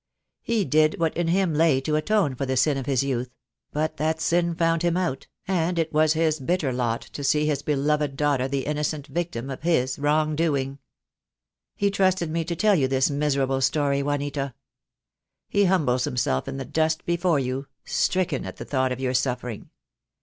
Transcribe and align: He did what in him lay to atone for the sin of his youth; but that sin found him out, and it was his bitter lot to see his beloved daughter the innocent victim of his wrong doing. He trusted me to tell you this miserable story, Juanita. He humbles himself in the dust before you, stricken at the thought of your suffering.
He 0.41 0.65
did 0.65 0.99
what 0.99 1.15
in 1.15 1.27
him 1.27 1.53
lay 1.53 1.79
to 1.81 1.95
atone 1.95 2.33
for 2.33 2.47
the 2.47 2.57
sin 2.57 2.75
of 2.75 2.87
his 2.87 3.03
youth; 3.03 3.35
but 3.71 3.97
that 3.97 4.19
sin 4.19 4.55
found 4.55 4.81
him 4.81 4.97
out, 4.97 5.27
and 5.47 5.77
it 5.77 5.93
was 5.93 6.13
his 6.13 6.39
bitter 6.39 6.73
lot 6.73 7.01
to 7.01 7.23
see 7.23 7.45
his 7.45 7.61
beloved 7.61 8.17
daughter 8.17 8.47
the 8.47 8.65
innocent 8.65 9.05
victim 9.05 9.51
of 9.51 9.61
his 9.61 9.99
wrong 9.99 10.35
doing. 10.35 10.79
He 11.75 11.91
trusted 11.91 12.31
me 12.31 12.43
to 12.45 12.55
tell 12.55 12.73
you 12.73 12.87
this 12.87 13.11
miserable 13.11 13.61
story, 13.61 14.01
Juanita. 14.01 14.55
He 15.47 15.65
humbles 15.65 16.05
himself 16.05 16.47
in 16.47 16.57
the 16.57 16.65
dust 16.65 17.05
before 17.05 17.37
you, 17.37 17.67
stricken 17.85 18.43
at 18.43 18.57
the 18.57 18.65
thought 18.65 18.91
of 18.91 18.99
your 18.99 19.13
suffering. 19.13 19.69